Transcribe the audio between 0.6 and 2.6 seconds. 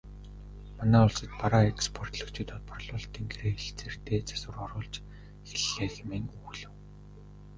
Манай улсад бараа экспортлогчид